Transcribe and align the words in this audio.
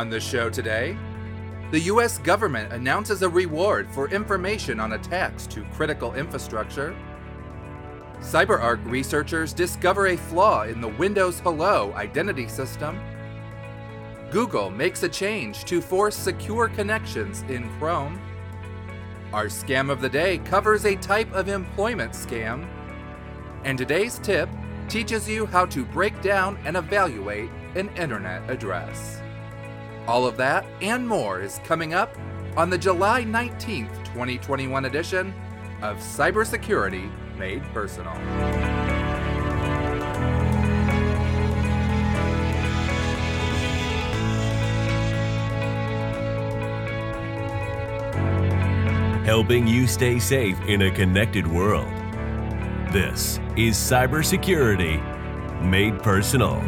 On 0.00 0.08
the 0.08 0.18
show 0.18 0.48
today, 0.48 0.96
the 1.72 1.80
US 1.80 2.16
government 2.16 2.72
announces 2.72 3.20
a 3.20 3.28
reward 3.28 3.86
for 3.90 4.08
information 4.08 4.80
on 4.80 4.94
attacks 4.94 5.46
to 5.48 5.62
critical 5.74 6.14
infrastructure. 6.14 6.96
CyberArk 8.20 8.82
researchers 8.90 9.52
discover 9.52 10.06
a 10.06 10.16
flaw 10.16 10.62
in 10.62 10.80
the 10.80 10.88
Windows 10.88 11.40
Hello 11.40 11.92
identity 11.96 12.48
system. 12.48 12.98
Google 14.30 14.70
makes 14.70 15.02
a 15.02 15.08
change 15.10 15.66
to 15.66 15.82
force 15.82 16.16
secure 16.16 16.68
connections 16.68 17.42
in 17.50 17.68
Chrome. 17.78 18.18
Our 19.34 19.48
scam 19.48 19.90
of 19.90 20.00
the 20.00 20.08
day 20.08 20.38
covers 20.38 20.86
a 20.86 20.96
type 20.96 21.30
of 21.34 21.48
employment 21.50 22.12
scam. 22.12 22.66
And 23.64 23.76
today's 23.76 24.18
tip 24.18 24.48
teaches 24.88 25.28
you 25.28 25.44
how 25.44 25.66
to 25.66 25.84
break 25.84 26.22
down 26.22 26.56
and 26.64 26.78
evaluate 26.78 27.50
an 27.74 27.94
internet 27.98 28.48
address. 28.48 29.19
All 30.06 30.26
of 30.26 30.36
that 30.38 30.66
and 30.80 31.06
more 31.06 31.40
is 31.40 31.60
coming 31.64 31.94
up 31.94 32.16
on 32.56 32.70
the 32.70 32.78
July 32.78 33.24
19th, 33.24 34.04
2021 34.06 34.84
edition 34.84 35.34
of 35.82 35.98
Cybersecurity 35.98 37.10
Made 37.38 37.62
Personal. 37.72 38.16
helping 49.30 49.64
you 49.64 49.86
stay 49.86 50.18
safe 50.18 50.60
in 50.62 50.82
a 50.82 50.90
connected 50.90 51.46
world. 51.46 51.86
This 52.92 53.38
is 53.56 53.76
Cybersecurity 53.76 55.00
Made 55.62 56.02
Personal. 56.02 56.60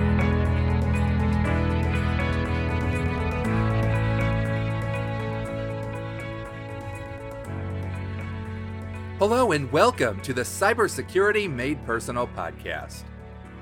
And 9.53 9.71
welcome 9.71 10.19
to 10.23 10.33
the 10.33 10.41
Cybersecurity 10.41 11.47
Made 11.47 11.85
Personal 11.85 12.27
podcast, 12.27 13.05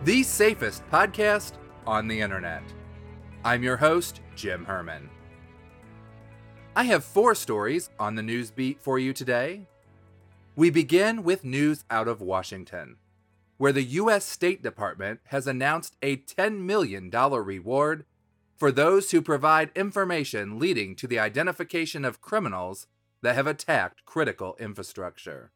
the 0.04 0.22
safest 0.22 0.88
podcast 0.88 1.54
on 1.84 2.06
the 2.06 2.20
internet. 2.20 2.62
I'm 3.44 3.64
your 3.64 3.76
host, 3.76 4.20
Jim 4.36 4.64
Herman. 4.64 5.10
I 6.76 6.84
have 6.84 7.02
four 7.02 7.34
stories 7.34 7.90
on 7.98 8.14
the 8.14 8.22
news 8.22 8.52
beat 8.52 8.80
for 8.80 9.00
you 9.00 9.12
today. 9.12 9.66
We 10.54 10.70
begin 10.70 11.24
with 11.24 11.42
news 11.42 11.84
out 11.90 12.06
of 12.06 12.20
Washington, 12.20 12.98
where 13.56 13.72
the 13.72 13.82
U.S. 13.82 14.24
State 14.24 14.62
Department 14.62 15.18
has 15.24 15.48
announced 15.48 15.96
a 16.02 16.18
$10 16.18 16.60
million 16.60 17.10
reward 17.10 18.04
for 18.56 18.70
those 18.70 19.10
who 19.10 19.20
provide 19.20 19.72
information 19.74 20.60
leading 20.60 20.94
to 20.94 21.08
the 21.08 21.18
identification 21.18 22.04
of 22.04 22.20
criminals 22.20 22.86
that 23.22 23.34
have 23.34 23.48
attacked 23.48 24.04
critical 24.04 24.56
infrastructure. 24.60 25.50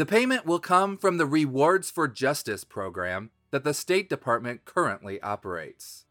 The 0.00 0.06
payment 0.06 0.46
will 0.46 0.60
come 0.60 0.96
from 0.96 1.18
the 1.18 1.26
Rewards 1.26 1.90
for 1.90 2.08
Justice 2.08 2.64
program 2.64 3.32
that 3.50 3.64
the 3.64 3.74
State 3.74 4.08
Department 4.08 4.64
currently 4.64 5.20
operates. 5.20 6.06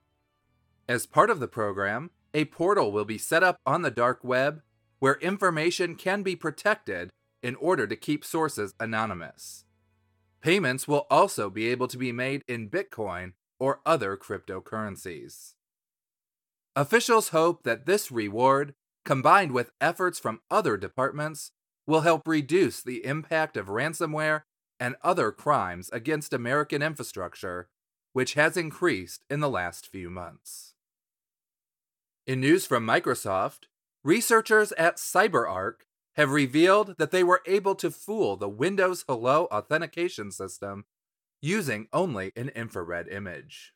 As 0.88 1.08
part 1.08 1.32
of 1.32 1.40
the 1.40 1.48
program, 1.48 2.12
a 2.32 2.46
portal 2.46 2.92
will 2.92 3.04
be 3.04 3.18
set 3.18 3.42
up 3.42 3.58
on 3.66 3.82
the 3.82 3.90
dark 3.90 4.24
web 4.24 4.62
where 5.00 5.16
information 5.16 5.96
can 5.96 6.22
be 6.22 6.36
protected 6.36 7.10
in 7.42 7.56
order 7.56 7.88
to 7.88 7.96
keep 7.96 8.24
sources 8.24 8.76
anonymous. 8.80 9.66
Payments 10.40 10.88
will 10.88 11.08
also 11.10 11.50
be 11.50 11.68
able 11.70 11.88
to 11.88 11.98
be 11.98 12.12
made 12.12 12.44
in 12.48 12.70
Bitcoin 12.70 13.34
or 13.58 13.82
other 13.88 14.16
cryptocurrencies. 14.16 15.56
Officials 16.76 17.30
hope 17.30 17.64
that 17.64 17.88
this 17.88 18.12
reward, 18.12 18.76
combined 19.04 19.52
with 19.52 19.72
efforts 19.82 20.20
from 20.20 20.42
other 20.52 20.78
departments, 20.78 21.54
will 21.90 22.02
help 22.02 22.28
reduce 22.28 22.84
the 22.84 23.04
impact 23.04 23.58
of 23.58 23.66
ransomware 23.66 24.44
and 24.80 24.96
other 25.04 25.32
crimes 25.32 25.90
against 25.92 26.32
American 26.32 26.84
infrastructure, 26.84 27.68
which 28.14 28.36
has 28.36 28.56
increased 28.56 29.24
in 29.28 29.40
the 29.40 29.50
last 29.50 29.88
few 29.88 30.08
months. 30.08 30.76
In 32.28 32.42
news 32.42 32.68
from 32.68 32.86
Microsoft, 32.86 33.62
researchers 34.04 34.72
at 34.74 34.98
CyberArk 34.98 35.88
have 36.16 36.30
revealed 36.30 36.94
that 37.00 37.10
they 37.10 37.24
were 37.24 37.42
able 37.48 37.74
to 37.74 37.90
fool 37.90 38.38
the 38.38 38.48
Windows 38.48 39.04
Hello 39.10 39.46
authentication 39.46 40.30
system 40.32 40.86
using 41.42 41.88
only 41.92 42.32
an 42.36 42.50
infrared 42.50 43.08
image. 43.08 43.74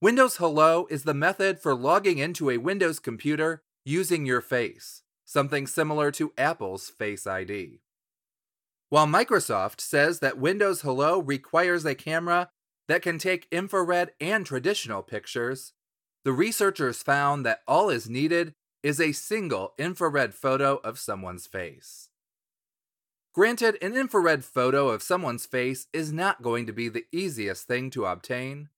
Windows 0.00 0.38
Hello 0.38 0.88
is 0.90 1.04
the 1.04 1.14
method 1.14 1.60
for 1.60 1.76
logging 1.76 2.18
into 2.18 2.50
a 2.50 2.58
Windows 2.58 2.98
computer 2.98 3.62
using 3.84 4.26
your 4.26 4.40
face, 4.40 5.04
something 5.28 5.66
similar 5.66 6.10
to 6.10 6.32
Apple's 6.38 6.88
Face 6.88 7.26
ID. 7.26 7.80
While 8.88 9.06
Microsoft 9.06 9.78
says 9.78 10.20
that 10.20 10.38
Windows 10.38 10.80
Hello 10.80 11.20
requires 11.20 11.84
a 11.84 11.94
camera 11.94 12.48
that 12.88 13.02
can 13.02 13.18
take 13.18 13.46
infrared 13.52 14.12
and 14.22 14.46
traditional 14.46 15.02
pictures, 15.02 15.74
the 16.24 16.32
researchers 16.32 17.02
found 17.02 17.44
that 17.44 17.60
all 17.68 17.90
is 17.90 18.08
needed 18.08 18.54
is 18.82 18.98
a 18.98 19.12
single 19.12 19.74
infrared 19.76 20.34
photo 20.34 20.76
of 20.76 20.98
someone's 20.98 21.46
face. 21.46 22.08
Granted, 23.34 23.76
an 23.82 23.94
infrared 23.94 24.46
photo 24.46 24.88
of 24.88 25.02
someone's 25.02 25.44
face 25.44 25.88
is 25.92 26.10
not 26.10 26.40
going 26.40 26.64
to 26.64 26.72
be 26.72 26.88
the 26.88 27.04
easiest 27.12 27.66
thing 27.66 27.90
to 27.90 28.06
obtain, 28.06 28.70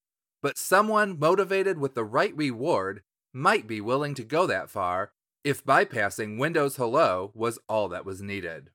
but 0.43 0.59
someone 0.59 1.17
motivated 1.17 1.79
with 1.79 1.95
the 1.95 2.05
right 2.05 2.37
reward 2.37 3.03
might 3.33 3.69
be 3.69 3.81
willing 3.81 4.17
to 4.17 4.25
go 4.25 4.49
that 4.49 4.69
far 4.69 5.13
if 5.43 5.65
bypassing 5.65 6.39
Windows 6.39 6.77
Hello 6.77 7.33
was 7.35 7.59
all 7.69 7.89
that 7.89 8.05
was 8.05 8.21
needed. 8.21 8.71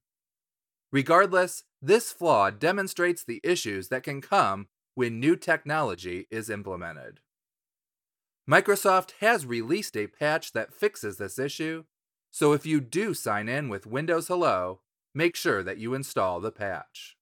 Regardless, 0.91 1.63
this 1.81 2.11
flaw 2.11 2.49
demonstrates 2.49 3.23
the 3.23 3.41
issues 3.43 3.89
that 3.89 4.03
can 4.03 4.21
come 4.21 4.67
when 4.95 5.19
new 5.19 5.35
technology 5.35 6.27
is 6.31 6.49
implemented. 6.49 7.19
Microsoft 8.49 9.13
has 9.19 9.45
released 9.45 9.97
a 9.97 10.07
patch 10.07 10.53
that 10.53 10.73
fixes 10.73 11.17
this 11.17 11.37
issue, 11.37 11.83
so 12.31 12.53
if 12.53 12.65
you 12.65 12.79
do 12.79 13.13
sign 13.13 13.49
in 13.49 13.69
with 13.69 13.87
Windows 13.87 14.27
Hello, 14.27 14.81
make 15.13 15.35
sure 15.35 15.63
that 15.63 15.77
you 15.77 15.93
install 15.93 16.39
the 16.39 16.51
patch. 16.51 17.17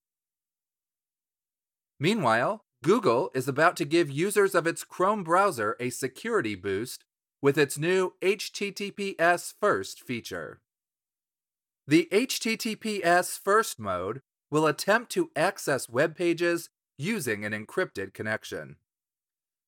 Meanwhile, 1.99 2.65
Google 2.83 3.31
is 3.33 3.47
about 3.47 3.77
to 3.77 3.85
give 3.85 4.09
users 4.09 4.53
of 4.53 4.67
its 4.67 4.83
Chrome 4.83 5.23
browser 5.23 5.77
a 5.79 5.89
security 5.89 6.55
boost 6.55 7.05
with 7.43 7.57
its 7.57 7.77
new 7.77 8.13
HTTPS 8.21 9.53
First 9.59 10.01
feature. 10.01 10.61
The 11.85 12.07
HTTPS 12.09 13.37
First 13.37 13.77
mode 13.77 14.21
will 14.49 14.65
attempt 14.65 15.11
to 15.11 15.29
access 15.35 15.89
web 15.89 16.15
pages 16.15 16.69
using 16.97 17.43
an 17.43 17.51
encrypted 17.51 18.13
connection. 18.13 18.77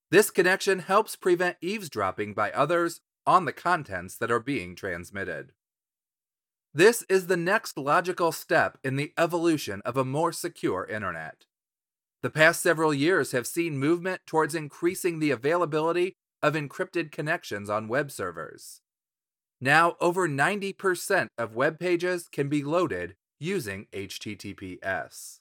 This 0.09 0.31
connection 0.31 0.79
helps 0.79 1.17
prevent 1.17 1.57
eavesdropping 1.59 2.33
by 2.33 2.49
others 2.51 3.01
on 3.27 3.43
the 3.43 3.51
contents 3.51 4.15
that 4.19 4.31
are 4.31 4.39
being 4.39 4.73
transmitted. 4.73 5.51
This 6.73 7.03
is 7.09 7.27
the 7.27 7.35
next 7.35 7.77
logical 7.77 8.31
step 8.31 8.77
in 8.85 8.95
the 8.95 9.11
evolution 9.17 9.81
of 9.83 9.97
a 9.97 10.05
more 10.05 10.31
secure 10.31 10.85
internet. 10.85 11.43
The 12.21 12.29
past 12.29 12.61
several 12.61 12.93
years 12.93 13.33
have 13.33 13.45
seen 13.45 13.77
movement 13.77 14.21
towards 14.25 14.55
increasing 14.55 15.19
the 15.19 15.31
availability 15.31 16.15
of 16.45 16.53
encrypted 16.53 17.11
connections 17.11 17.69
on 17.69 17.87
web 17.87 18.11
servers. 18.11 18.81
Now, 19.59 19.95
over 19.99 20.27
90% 20.27 21.27
of 21.37 21.55
web 21.55 21.79
pages 21.79 22.27
can 22.31 22.49
be 22.49 22.63
loaded 22.63 23.15
using 23.39 23.87
HTTPS. 23.93 25.39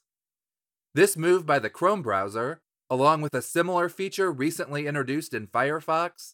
This 0.93 1.17
move 1.17 1.45
by 1.45 1.59
the 1.59 1.69
Chrome 1.69 2.01
browser 2.01 2.61
along 2.89 3.21
with 3.21 3.33
a 3.33 3.41
similar 3.41 3.89
feature 3.89 4.31
recently 4.31 4.87
introduced 4.87 5.33
in 5.33 5.47
Firefox, 5.47 6.33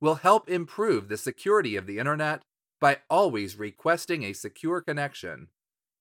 will 0.00 0.16
help 0.16 0.48
improve 0.48 1.08
the 1.08 1.16
security 1.16 1.76
of 1.76 1.86
the 1.86 1.98
internet 1.98 2.40
by 2.80 2.98
always 3.10 3.58
requesting 3.58 4.22
a 4.24 4.32
secure 4.32 4.80
connection 4.80 5.48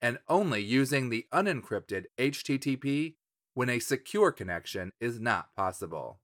and 0.01 0.17
only 0.29 0.61
using 0.61 1.09
the 1.09 1.25
unencrypted 1.33 2.05
HTTP 2.17 3.15
when 3.53 3.69
a 3.69 3.79
secure 3.79 4.31
connection 4.31 4.91
is 5.01 5.19
not 5.19 5.53
possible. 5.55 6.21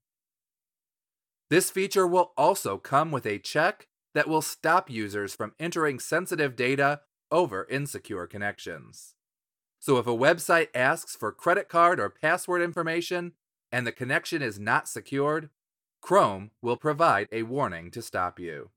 This 1.48 1.70
feature 1.70 2.06
will 2.06 2.32
also 2.36 2.76
come 2.76 3.12
with 3.12 3.26
a 3.26 3.38
check 3.38 3.86
that 4.14 4.28
will 4.28 4.42
stop 4.42 4.90
users 4.90 5.34
from 5.34 5.52
entering 5.60 5.98
sensitive 6.00 6.56
data 6.56 7.02
over 7.30 7.66
insecure 7.70 8.26
connections. 8.26 9.14
So 9.78 9.98
if 9.98 10.06
a 10.06 10.10
website 10.10 10.68
asks 10.74 11.14
for 11.14 11.30
credit 11.30 11.68
card 11.68 12.00
or 12.00 12.10
password 12.10 12.62
information 12.62 13.32
and 13.70 13.86
the 13.86 13.92
connection 13.92 14.42
is 14.42 14.58
not 14.58 14.88
secured, 14.88 15.50
Chrome 16.00 16.50
will 16.62 16.76
provide 16.76 17.28
a 17.30 17.44
warning 17.44 17.90
to 17.92 18.02
stop 18.02 18.40
you. 18.40 18.70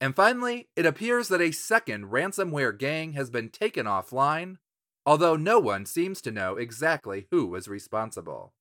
And 0.00 0.14
finally, 0.14 0.68
it 0.76 0.86
appears 0.86 1.28
that 1.28 1.40
a 1.40 1.50
second 1.50 2.06
ransomware 2.06 2.78
gang 2.78 3.14
has 3.14 3.30
been 3.30 3.48
taken 3.48 3.86
offline, 3.86 4.58
although 5.04 5.36
no 5.36 5.58
one 5.58 5.84
seems 5.86 6.22
to 6.22 6.30
know 6.30 6.56
exactly 6.56 7.26
who 7.30 7.46
was 7.46 7.68
responsible. 7.68 8.54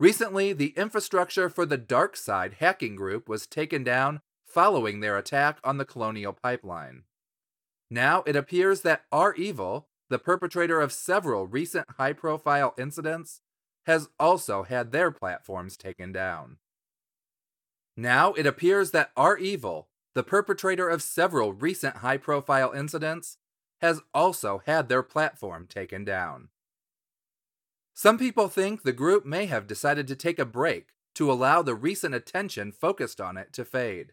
Recently, 0.00 0.52
the 0.52 0.74
infrastructure 0.76 1.50
for 1.50 1.66
the 1.66 1.78
DarkSide 1.78 2.54
hacking 2.54 2.94
group 2.94 3.28
was 3.28 3.46
taken 3.46 3.82
down 3.82 4.20
following 4.46 5.00
their 5.00 5.18
attack 5.18 5.58
on 5.64 5.78
the 5.78 5.84
Colonial 5.84 6.32
Pipeline. 6.32 7.02
Now 7.90 8.22
it 8.26 8.36
appears 8.36 8.82
that 8.82 9.04
REvil, 9.12 9.88
the 10.08 10.18
perpetrator 10.18 10.80
of 10.80 10.92
several 10.92 11.46
recent 11.46 11.86
high 11.96 12.12
profile 12.12 12.74
incidents, 12.78 13.40
has 13.86 14.08
also 14.20 14.62
had 14.62 14.92
their 14.92 15.10
platforms 15.10 15.76
taken 15.76 16.12
down. 16.12 16.58
Now 17.96 18.32
it 18.34 18.46
appears 18.46 18.92
that 18.92 19.10
REvil, 19.16 19.88
the 20.14 20.22
perpetrator 20.22 20.88
of 20.88 21.02
several 21.02 21.52
recent 21.52 21.96
high 21.96 22.18
profile 22.18 22.72
incidents, 22.72 23.38
has 23.80 24.00
also 24.14 24.62
had 24.64 24.88
their 24.88 25.02
platform 25.02 25.66
taken 25.66 26.04
down. 26.04 26.48
Some 27.98 28.16
people 28.16 28.46
think 28.46 28.84
the 28.84 28.92
group 28.92 29.26
may 29.26 29.46
have 29.46 29.66
decided 29.66 30.06
to 30.06 30.14
take 30.14 30.38
a 30.38 30.44
break 30.44 30.90
to 31.16 31.32
allow 31.32 31.62
the 31.62 31.74
recent 31.74 32.14
attention 32.14 32.70
focused 32.70 33.20
on 33.20 33.36
it 33.36 33.52
to 33.54 33.64
fade. 33.64 34.12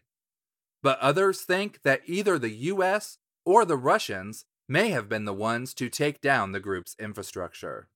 But 0.82 0.98
others 0.98 1.42
think 1.42 1.82
that 1.82 2.02
either 2.04 2.36
the 2.36 2.50
US 2.50 3.18
or 3.44 3.64
the 3.64 3.76
Russians 3.76 4.44
may 4.68 4.88
have 4.88 5.08
been 5.08 5.24
the 5.24 5.32
ones 5.32 5.72
to 5.74 5.88
take 5.88 6.20
down 6.20 6.50
the 6.50 6.58
group's 6.58 6.96
infrastructure. 6.98 7.88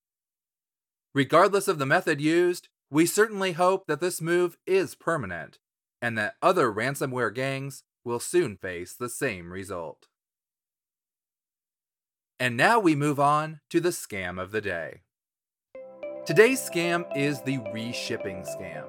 Regardless 1.12 1.66
of 1.66 1.81
the 1.81 1.87
method 1.87 2.20
used, 2.20 2.69
we 2.88 3.04
certainly 3.04 3.54
hope 3.54 3.88
that 3.88 3.98
this 3.98 4.20
move 4.20 4.56
is 4.69 4.94
permanent 4.94 5.58
and 6.00 6.16
that 6.16 6.37
other 6.40 6.72
ransomware 6.72 7.34
gangs 7.34 7.82
will 8.04 8.20
soon 8.20 8.56
face 8.56 8.94
the 8.94 9.08
same 9.08 9.52
result. 9.52 10.06
And 12.38 12.56
now 12.56 12.78
we 12.78 12.94
move 12.94 13.19
on 13.19 13.58
to 13.70 13.81
the 13.81 13.88
scam 13.88 14.40
of 14.40 14.52
the 14.52 14.60
day. 14.60 15.00
Today's 16.26 16.61
scam 16.61 17.06
is 17.17 17.40
the 17.40 17.56
reshipping 17.75 18.46
scam. 18.46 18.84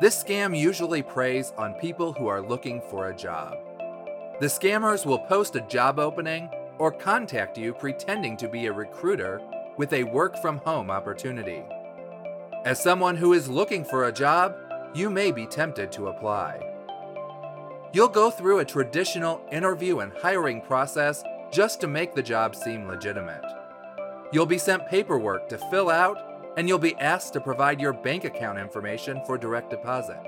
This 0.00 0.22
scam 0.22 0.58
usually 0.58 1.00
preys 1.00 1.52
on 1.56 1.74
people 1.74 2.12
who 2.12 2.26
are 2.26 2.42
looking 2.42 2.82
for 2.90 3.08
a 3.08 3.16
job. 3.16 3.56
The 4.40 4.46
scammers 4.46 5.06
will 5.06 5.20
post 5.20 5.54
a 5.54 5.60
job 5.60 6.00
opening 6.00 6.50
or 6.78 6.90
contact 6.90 7.56
you 7.56 7.72
pretending 7.72 8.36
to 8.38 8.48
be 8.48 8.66
a 8.66 8.72
recruiter 8.72 9.40
with 9.78 9.92
a 9.92 10.02
work 10.02 10.36
from 10.42 10.58
home 10.58 10.90
opportunity. 10.90 11.62
As 12.64 12.82
someone 12.82 13.16
who 13.16 13.32
is 13.32 13.48
looking 13.48 13.84
for 13.84 14.04
a 14.04 14.12
job, 14.12 14.56
you 14.92 15.10
may 15.10 15.30
be 15.30 15.46
tempted 15.46 15.92
to 15.92 16.08
apply. 16.08 16.60
You'll 17.92 18.08
go 18.08 18.28
through 18.28 18.58
a 18.58 18.64
traditional 18.64 19.40
interview 19.52 20.00
and 20.00 20.12
hiring 20.20 20.60
process 20.62 21.22
just 21.52 21.80
to 21.80 21.86
make 21.86 22.12
the 22.12 22.22
job 22.24 22.56
seem 22.56 22.88
legitimate. 22.88 23.63
You'll 24.34 24.46
be 24.46 24.58
sent 24.58 24.88
paperwork 24.88 25.48
to 25.50 25.58
fill 25.70 25.88
out, 25.88 26.18
and 26.56 26.68
you'll 26.68 26.76
be 26.76 26.96
asked 26.96 27.34
to 27.34 27.40
provide 27.40 27.80
your 27.80 27.92
bank 27.92 28.24
account 28.24 28.58
information 28.58 29.22
for 29.24 29.38
direct 29.38 29.70
deposit. 29.70 30.18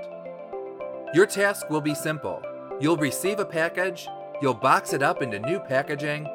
Your 1.13 1.25
task 1.25 1.69
will 1.69 1.81
be 1.81 1.93
simple 1.93 2.41
you'll 2.79 2.95
receive 2.95 3.39
a 3.39 3.45
package, 3.45 4.07
you'll 4.41 4.53
box 4.53 4.93
it 4.93 5.03
up 5.03 5.21
into 5.21 5.39
new 5.39 5.59
packaging, 5.59 6.25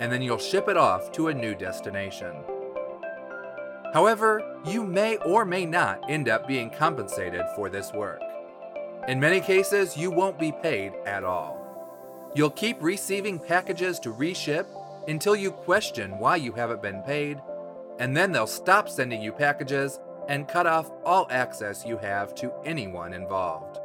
and 0.00 0.10
then 0.10 0.22
you'll 0.22 0.38
ship 0.38 0.66
it 0.66 0.76
off 0.76 1.12
to 1.12 1.28
a 1.28 1.34
new 1.34 1.54
destination. 1.54 2.34
However, 3.94 4.58
you 4.66 4.82
may 4.82 5.16
or 5.18 5.44
may 5.44 5.64
not 5.66 6.10
end 6.10 6.28
up 6.28 6.48
being 6.48 6.68
compensated 6.68 7.44
for 7.54 7.70
this 7.70 7.92
work. 7.92 8.20
In 9.06 9.20
many 9.20 9.40
cases, 9.40 9.96
you 9.96 10.10
won't 10.10 10.40
be 10.40 10.50
paid 10.50 10.94
at 11.06 11.22
all. 11.22 11.58
You'll 12.34 12.50
keep 12.50 12.82
receiving 12.82 13.38
packages 13.38 14.00
to 14.00 14.10
reship 14.10 14.66
until 15.10 15.34
you 15.34 15.50
question 15.50 16.18
why 16.18 16.36
you 16.36 16.52
haven't 16.52 16.82
been 16.82 17.02
paid, 17.02 17.40
and 17.98 18.16
then 18.16 18.30
they'll 18.32 18.46
stop 18.46 18.88
sending 18.88 19.20
you 19.20 19.32
packages 19.32 19.98
and 20.28 20.46
cut 20.46 20.66
off 20.66 20.90
all 21.04 21.26
access 21.30 21.84
you 21.84 21.98
have 21.98 22.34
to 22.36 22.52
anyone 22.64 23.12
involved. 23.12 23.78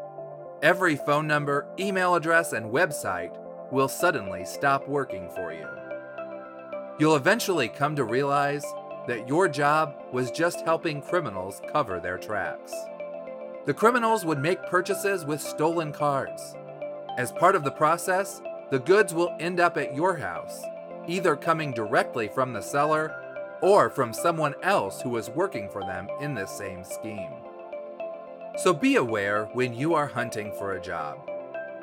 Every 0.62 0.96
phone 0.96 1.28
number, 1.28 1.68
email 1.80 2.16
address, 2.16 2.54
and 2.54 2.72
website 2.72 3.36
will 3.72 3.88
suddenly 3.88 4.46
stop 4.46 4.88
working 4.88 5.30
for 5.36 5.52
you. 5.52 5.68
You'll 7.00 7.16
eventually 7.16 7.68
come 7.68 7.96
to 7.96 8.04
realize 8.04 8.64
that 9.08 9.28
your 9.28 9.48
job 9.48 9.96
was 10.14 10.32
just 10.32 10.62
helping 10.62 11.02
criminals 11.02 11.62
cover 11.72 12.00
their 12.00 12.18
tracks. 12.18 12.74
The 13.66 13.74
criminals 13.74 14.26
would 14.26 14.40
make 14.40 14.68
purchases 14.68 15.26
with 15.26 15.42
stolen 15.42 15.92
cards. 15.92 16.56
As 17.18 17.32
part 17.32 17.56
of 17.56 17.64
the 17.64 17.72
process, 17.72 18.42
the 18.70 18.80
goods 18.80 19.14
will 19.14 19.36
end 19.40 19.60
up 19.60 19.78
at 19.78 19.96
your 19.96 20.16
house, 20.16 20.64
either 21.08 21.36
coming 21.36 21.72
directly 21.72 22.28
from 22.28 22.54
the 22.54 22.62
seller 22.62 23.14
or 23.62 23.90
from 23.90 24.14
someone 24.14 24.56
else 24.62 25.02
who 25.02 25.10
was 25.10 25.30
working 25.30 25.70
for 25.70 25.82
them 25.82 26.08
in 26.22 26.34
this 26.34 26.52
same 26.52 26.84
scheme. 26.84 27.32
So 28.58 28.74
be 28.74 28.96
aware 28.96 29.46
when 29.54 29.74
you 29.74 29.94
are 29.94 30.08
hunting 30.08 30.54
for 30.58 30.74
a 30.74 30.82
job. 30.82 31.20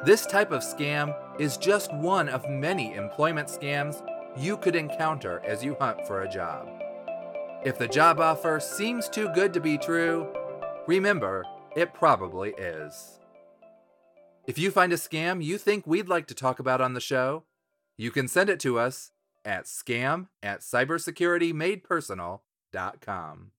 This 0.05 0.27
type 0.27 0.53
of 0.53 0.63
scam 0.63 1.15
is 1.39 1.57
just 1.57 1.93
one 1.95 2.29
of 2.29 2.49
many 2.49 2.95
employment 2.95 3.49
scams 3.49 4.03
you 4.37 4.57
could 4.57 4.75
encounter 4.75 5.41
as 5.45 5.63
you 5.63 5.77
hunt 5.79 6.07
for 6.07 6.23
a 6.23 6.29
job. 6.29 6.69
If 7.65 7.79
the 7.79 7.87
job 7.87 8.19
offer 8.19 8.59
seems 8.59 9.09
too 9.09 9.29
good 9.35 9.53
to 9.53 9.61
be 9.61 9.79
true, 9.79 10.27
remember, 10.87 11.45
it 11.77 11.95
probably 11.95 12.51
is. 12.59 13.21
If 14.47 14.59
you 14.59 14.73
find 14.73 14.93
a 14.93 14.97
scam 14.97 15.45
you 15.45 15.59
think 15.59 15.87
we'd 15.87 16.09
like 16.09 16.27
to 16.27 16.35
talk 16.35 16.59
about 16.59 16.81
on 16.81 16.95
the 16.95 17.01
show, 17.01 17.45
you 17.97 18.11
can 18.11 18.29
send 18.29 18.51
it 18.51 18.61
to 18.61 18.79
us 18.79 19.13
at 19.45 19.65
scam 19.65 20.29
at 20.43 20.61
cybersecuritymadepersonal.com. 20.61 23.51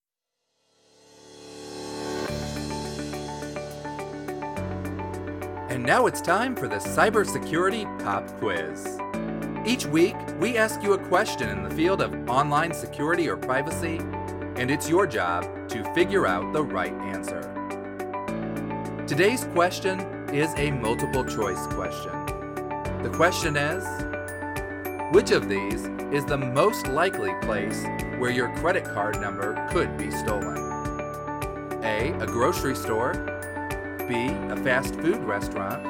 And 5.69 5.83
now 5.83 6.05
it's 6.05 6.21
time 6.21 6.55
for 6.55 6.67
the 6.67 6.75
Cybersecurity 6.75 8.03
Pop 8.03 8.27
Quiz. 8.37 8.99
Each 9.65 9.87
week, 9.87 10.15
we 10.39 10.55
ask 10.55 10.83
you 10.83 10.93
a 10.93 11.07
question 11.07 11.49
in 11.49 11.63
the 11.63 11.73
field 11.73 11.99
of 12.01 12.13
online 12.29 12.73
security 12.73 13.27
or 13.27 13.37
privacy, 13.37 13.97
and 14.55 14.69
it's 14.69 14.87
your 14.87 15.07
job 15.07 15.67
to 15.69 15.83
figure 15.95 16.27
out 16.27 16.53
the 16.53 16.61
right 16.61 16.93
answer. 16.93 17.41
Today's 19.07 19.45
question 19.45 19.99
is 20.29 20.53
a 20.57 20.69
multiple 20.71 21.25
choice 21.25 21.65
question. 21.67 22.11
The 23.01 23.09
question 23.11 23.57
is 23.57 23.83
Which 25.13 25.29
of 25.29 25.47
these 25.47 25.85
is 26.11 26.25
the 26.25 26.39
most 26.39 26.87
likely 26.87 27.35
place 27.43 27.85
where 28.17 28.31
your 28.31 28.49
credit 28.55 28.83
card 28.83 29.21
number 29.21 29.53
could 29.69 29.95
be 29.95 30.09
stolen? 30.09 30.57
A. 31.83 32.17
A 32.19 32.25
grocery 32.25 32.75
store. 32.75 33.13
B. 34.09 34.15
A 34.49 34.55
fast 34.63 34.95
food 34.95 35.17
restaurant. 35.17 35.83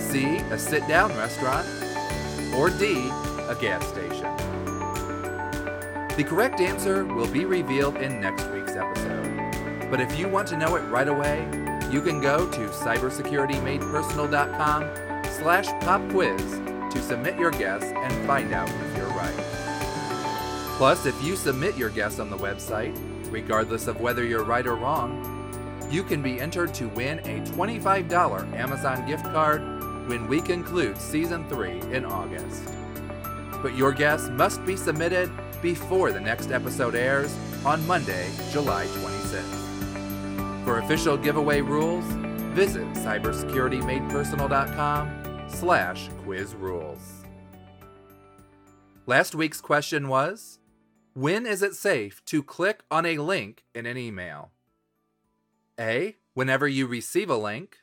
C. 0.00 0.36
A 0.52 0.56
sit 0.56 0.86
down 0.86 1.10
restaurant 1.16 1.66
or 2.54 2.70
D, 2.70 3.10
a 3.48 3.56
gas 3.60 3.84
station? 3.88 4.32
The 6.16 6.22
correct 6.22 6.60
answer 6.60 7.04
will 7.04 7.26
be 7.26 7.44
revealed 7.44 7.96
in 7.96 8.20
next 8.20 8.48
week's 8.52 8.76
episode. 8.76 9.90
But 9.90 10.00
if 10.00 10.16
you 10.16 10.28
want 10.28 10.46
to 10.48 10.56
know 10.56 10.76
it 10.76 10.82
right 10.82 11.08
away, 11.08 11.40
you 11.90 12.00
can 12.00 12.20
go 12.20 12.48
to 12.48 12.68
cybersecuritymadepersonal.com 12.68 15.24
slash 15.24 15.66
pop 15.82 16.08
quiz 16.10 16.67
to 16.90 17.02
submit 17.02 17.38
your 17.38 17.50
guess 17.50 17.82
and 17.82 18.12
find 18.26 18.52
out 18.52 18.68
if 18.68 18.96
you're 18.96 19.08
right. 19.08 19.34
Plus, 20.76 21.06
if 21.06 21.20
you 21.22 21.36
submit 21.36 21.76
your 21.76 21.90
guess 21.90 22.18
on 22.18 22.30
the 22.30 22.36
website, 22.36 22.96
regardless 23.30 23.86
of 23.88 24.00
whether 24.00 24.24
you're 24.24 24.44
right 24.44 24.66
or 24.66 24.76
wrong, 24.76 25.24
you 25.90 26.02
can 26.02 26.22
be 26.22 26.40
entered 26.40 26.72
to 26.74 26.88
win 26.88 27.18
a 27.20 27.40
$25 27.50 28.52
Amazon 28.54 29.06
gift 29.06 29.24
card 29.24 29.62
when 30.08 30.26
we 30.28 30.40
conclude 30.40 30.96
Season 30.98 31.46
3 31.48 31.80
in 31.92 32.04
August. 32.04 32.68
But 33.62 33.76
your 33.76 33.92
guess 33.92 34.28
must 34.30 34.64
be 34.64 34.76
submitted 34.76 35.30
before 35.60 36.12
the 36.12 36.20
next 36.20 36.52
episode 36.52 36.94
airs 36.94 37.36
on 37.64 37.84
Monday, 37.86 38.30
July 38.52 38.86
26th. 38.86 40.64
For 40.64 40.78
official 40.78 41.16
giveaway 41.16 41.60
rules, 41.60 42.04
visit 42.54 42.86
cybersecuritymadepersonal.com 42.94 45.27
slash 45.50 46.08
quiz 46.24 46.54
rules. 46.54 47.24
Last 49.06 49.34
week's 49.34 49.60
question 49.60 50.08
was, 50.08 50.58
when 51.14 51.46
is 51.46 51.62
it 51.62 51.74
safe 51.74 52.24
to 52.26 52.42
click 52.42 52.82
on 52.90 53.04
a 53.06 53.18
link 53.18 53.64
in 53.74 53.86
an 53.86 53.96
email? 53.96 54.50
A. 55.80 56.16
Whenever 56.34 56.68
you 56.68 56.86
receive 56.86 57.30
a 57.30 57.36
link. 57.36 57.78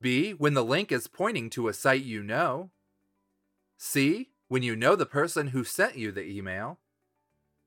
B. 0.00 0.32
When 0.32 0.54
the 0.54 0.64
link 0.64 0.92
is 0.92 1.08
pointing 1.08 1.50
to 1.50 1.68
a 1.68 1.72
site 1.72 2.04
you 2.04 2.22
know. 2.22 2.70
C. 3.76 4.30
When 4.48 4.62
you 4.62 4.76
know 4.76 4.96
the 4.96 5.06
person 5.06 5.48
who 5.48 5.64
sent 5.64 5.96
you 5.96 6.12
the 6.12 6.24
email. 6.24 6.78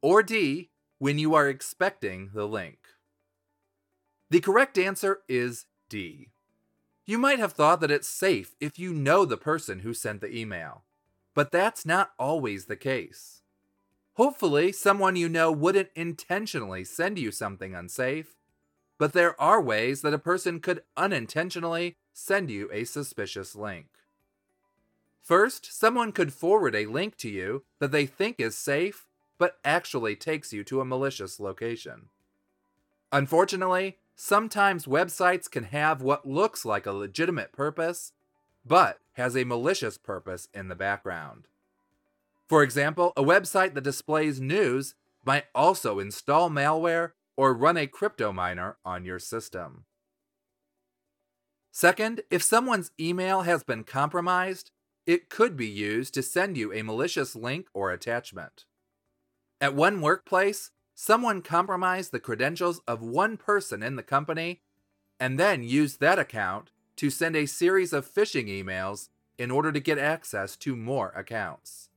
Or 0.02 0.24
D. 0.24 0.70
When 1.00 1.20
you 1.20 1.34
are 1.34 1.50
expecting 1.50 2.30
the 2.34 2.48
link. 2.48 2.80
The 4.30 4.40
correct 4.40 4.78
answer 4.78 5.20
is 5.28 5.66
D. 5.90 6.31
You 7.06 7.18
might 7.18 7.40
have 7.40 7.54
thought 7.54 7.82
that 7.82 7.92
it's 7.92 8.08
safe 8.08 8.56
if 8.60 8.78
you 8.78 8.94
know 8.94 9.26
the 9.26 9.38
person 9.38 9.80
who 9.80 9.94
sent 9.94 10.22
the 10.22 10.36
email, 10.36 10.84
but 11.34 11.52
that's 11.52 11.86
not 11.86 12.12
always 12.20 12.66
the 12.66 12.76
case. 12.76 13.42
Hopefully, 14.16 14.72
someone 14.72 15.16
you 15.16 15.28
know 15.30 15.52
wouldn't 15.52 15.90
intentionally 15.96 16.84
send 16.84 17.18
you 17.18 17.32
something 17.32 17.74
unsafe, 17.74 18.36
but 18.98 19.14
there 19.14 19.40
are 19.42 19.62
ways 19.62 20.02
that 20.02 20.14
a 20.14 20.20
person 20.20 20.60
could 20.60 20.84
unintentionally 20.96 21.96
send 22.14 22.52
you 22.52 22.70
a 22.72 22.84
suspicious 22.84 23.56
link. 23.56 23.88
First, 25.24 25.74
someone 25.80 26.12
could 26.12 26.34
forward 26.34 26.76
a 26.76 26.86
link 26.86 27.18
to 27.18 27.30
you 27.30 27.64
that 27.80 27.92
they 27.92 28.06
think 28.06 28.40
is 28.40 28.56
safe, 28.56 29.08
but 29.38 29.58
actually 29.64 30.16
takes 30.16 30.54
you 30.54 30.64
to 30.66 30.82
a 30.82 30.86
malicious 30.86 31.40
location. 31.40 32.10
Unfortunately, 33.12 33.98
sometimes 34.16 34.86
websites 34.86 35.50
can 35.50 35.66
have 35.66 36.02
what 36.02 36.28
looks 36.28 36.66
like 36.66 36.86
a 36.86 36.92
legitimate 36.92 37.52
purpose, 37.52 38.14
but 38.66 39.00
has 39.14 39.36
a 39.36 39.44
malicious 39.44 39.98
purpose 39.98 40.48
in 40.54 40.68
the 40.68 40.76
background. 40.76 41.48
For 42.48 42.64
example, 42.64 43.14
a 43.16 43.24
website 43.24 43.74
that 43.76 43.84
displays 43.84 44.42
news 44.42 44.96
might 45.26 45.46
also 45.56 46.00
install 46.00 46.50
malware 46.50 47.12
or 47.38 47.54
run 47.54 47.78
a 47.78 47.88
crypto 47.88 48.32
miner 48.32 48.78
on 48.84 49.06
your 49.06 49.20
system. 49.20 49.86
Second, 51.72 52.22
if 52.30 52.44
someone's 52.44 52.92
email 53.00 53.44
has 53.44 53.64
been 53.64 53.84
compromised, 53.84 54.72
it 55.06 55.30
could 55.30 55.56
be 55.56 55.68
used 55.68 56.14
to 56.14 56.22
send 56.22 56.58
you 56.58 56.74
a 56.74 56.84
malicious 56.84 57.36
link 57.36 57.68
or 57.74 57.92
attachment. 57.92 58.66
At 59.62 59.76
one 59.76 60.02
workplace, 60.02 60.72
someone 61.02 61.42
compromised 61.42 62.12
the 62.12 62.20
credentials 62.20 62.80
of 62.88 63.02
one 63.02 63.36
person 63.36 63.82
in 63.82 63.96
the 63.96 64.04
company 64.04 64.62
and 65.20 65.40
then 65.40 65.64
used 65.64 66.00
that 66.00 66.20
account 66.20 66.70
to 66.96 67.10
send 67.10 67.36
a 67.36 67.48
series 67.48 67.92
of 67.92 68.08
phishing 68.08 68.48
emails 68.48 69.10
in 69.36 69.50
order 69.50 69.72
to 69.72 69.80
get 69.80 69.98
access 69.98 70.56
to 70.56 70.76
more 70.76 71.10
accounts. 71.16 71.90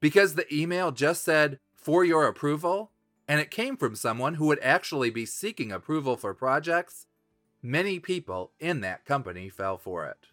Because 0.00 0.34
the 0.34 0.52
email 0.52 0.90
just 0.90 1.22
said, 1.22 1.60
for 1.76 2.04
your 2.04 2.26
approval, 2.26 2.90
and 3.28 3.38
it 3.38 3.48
came 3.48 3.76
from 3.76 3.94
someone 3.94 4.34
who 4.34 4.46
would 4.46 4.58
actually 4.60 5.10
be 5.10 5.24
seeking 5.24 5.70
approval 5.70 6.16
for 6.16 6.34
projects, 6.34 7.06
many 7.62 8.00
people 8.00 8.50
in 8.58 8.80
that 8.80 9.04
company 9.04 9.48
fell 9.48 9.78
for 9.78 10.04
it. 10.04 10.26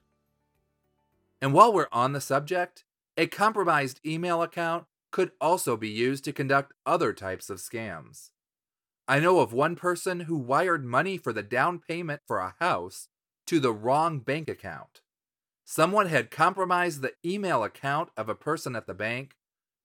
And 1.39 1.53
while 1.53 1.71
we're 1.71 1.89
on 1.91 2.13
the 2.13 2.21
subject, 2.21 2.85
a 3.15 3.27
compromised 3.27 3.99
email 4.03 4.41
account 4.41 4.85
could 5.13 5.31
also 5.39 5.77
be 5.77 5.87
used 5.87 6.25
to 6.25 6.33
conduct 6.33 6.73
other 6.85 7.13
types 7.13 7.49
of 7.49 7.59
scams. 7.59 8.31
I 9.07 9.19
know 9.19 9.39
of 9.39 9.53
one 9.53 9.75
person 9.75 10.21
who 10.21 10.35
wired 10.35 10.83
money 10.83 11.17
for 11.17 11.31
the 11.31 11.43
down 11.43 11.79
payment 11.79 12.21
for 12.25 12.39
a 12.39 12.55
house 12.59 13.09
to 13.45 13.59
the 13.59 13.71
wrong 13.71 14.19
bank 14.19 14.49
account. 14.49 15.01
Someone 15.63 16.07
had 16.07 16.31
compromised 16.31 17.01
the 17.01 17.13
email 17.23 17.63
account 17.63 18.09
of 18.17 18.27
a 18.27 18.35
person 18.35 18.75
at 18.75 18.87
the 18.87 18.93
bank 18.95 19.35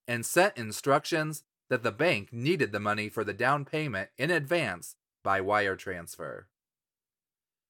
and 0.07 0.25
sent 0.25 0.57
instructions 0.57 1.43
that 1.69 1.83
the 1.83 1.91
bank 1.91 2.33
needed 2.33 2.71
the 2.71 2.79
money 2.79 3.07
for 3.07 3.23
the 3.23 3.33
down 3.33 3.65
payment 3.65 4.09
in 4.17 4.31
advance 4.31 4.95
by 5.23 5.39
wire 5.39 5.75
transfer. 5.75 6.47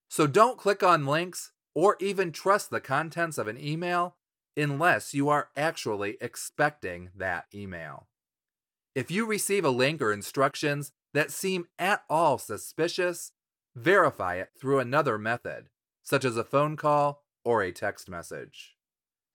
So 0.10 0.28
don't 0.28 0.58
click 0.58 0.82
on 0.82 1.06
links 1.06 1.52
or 1.76 1.98
even 2.00 2.32
trust 2.32 2.70
the 2.70 2.80
contents 2.80 3.38
of 3.38 3.50
an 3.50 3.60
email 3.60 4.16
unless 4.56 5.14
you 5.14 5.30
are 5.30 5.50
actually 5.56 6.18
expecting 6.22 7.10
that 7.16 7.46
email. 7.54 8.08
If 8.96 9.12
you 9.12 9.26
receive 9.26 9.64
a 9.64 9.70
link 9.70 10.02
or 10.02 10.12
instructions 10.12 10.92
that 11.14 11.32
seem 11.32 11.68
at 11.78 12.04
all 12.10 12.38
suspicious, 12.38 13.32
verify 13.76 14.36
it 14.36 14.50
through 14.60 14.80
another 14.80 15.18
method, 15.18 15.70
such 16.04 16.26
as 16.26 16.38
a 16.38 16.44
phone 16.44 16.76
call 16.76 17.24
or 17.46 17.62
a 17.62 17.72
text 17.72 18.10
message. 18.10 18.76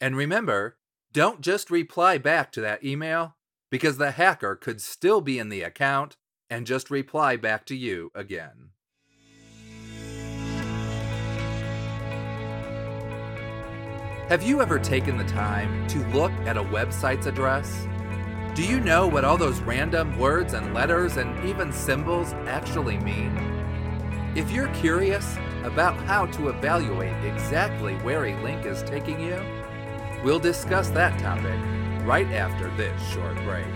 And 0.01 0.17
remember, 0.17 0.77
don't 1.13 1.41
just 1.41 1.71
reply 1.71 2.19
back 2.19 2.53
to 2.53 2.61
that 2.61 2.85
email 2.85 3.37
because 3.71 3.97
the 3.97 4.13
hacker 4.13 4.57
could 4.57 4.81
still 4.81 5.21
be 5.21 5.39
in 5.39 5.49
the 5.49 5.63
account 5.63 6.17
and 6.51 6.67
just 6.67 6.91
reply 6.91 7.37
back 7.37 7.65
to 7.67 7.75
you 7.75 8.11
again. 8.15 8.71
Have 14.31 14.43
you 14.43 14.63
ever 14.63 14.79
taken 14.79 15.19
the 15.19 15.25
time 15.25 15.87
to 15.89 15.99
look 16.09 16.33
at 16.47 16.57
a 16.57 16.63
website's 16.63 17.27
address? 17.27 17.87
Do 18.55 18.65
you 18.65 18.81
know 18.81 19.07
what 19.07 19.23
all 19.23 19.37
those 19.37 19.61
random 19.61 20.19
words 20.19 20.55
and 20.55 20.73
letters 20.73 21.19
and 21.19 21.47
even 21.47 21.71
symbols 21.71 22.33
actually 22.47 22.97
mean? 22.97 23.37
If 24.35 24.51
you're 24.51 24.69
curious 24.69 25.37
about 25.63 25.95
how 26.07 26.25
to 26.25 26.49
evaluate 26.49 27.23
exactly 27.23 27.97
where 27.97 28.25
a 28.25 28.43
link 28.43 28.65
is 28.65 28.83
taking 28.85 29.21
you, 29.21 29.39
we'll 30.25 30.39
discuss 30.39 30.89
that 30.91 31.19
topic 31.21 31.61
right 32.07 32.29
after 32.33 32.75
this 32.79 32.99
short 33.13 33.37
break. 33.45 33.67